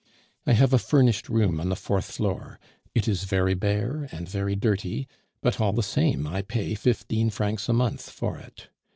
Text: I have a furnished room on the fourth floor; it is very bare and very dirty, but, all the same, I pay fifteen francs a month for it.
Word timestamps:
I 0.47 0.53
have 0.53 0.73
a 0.73 0.79
furnished 0.79 1.29
room 1.29 1.59
on 1.59 1.69
the 1.69 1.75
fourth 1.75 2.05
floor; 2.05 2.59
it 2.95 3.07
is 3.07 3.25
very 3.25 3.53
bare 3.53 4.09
and 4.11 4.27
very 4.27 4.55
dirty, 4.55 5.07
but, 5.43 5.61
all 5.61 5.73
the 5.73 5.83
same, 5.83 6.25
I 6.25 6.41
pay 6.41 6.73
fifteen 6.73 7.29
francs 7.29 7.69
a 7.69 7.73
month 7.73 8.09
for 8.09 8.39
it. 8.39 8.69